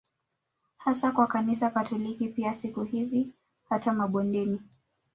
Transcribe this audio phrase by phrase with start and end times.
[0.77, 3.33] Hasa wa kanisa katoliki pia Siku hizi
[3.69, 4.61] hata mabondeni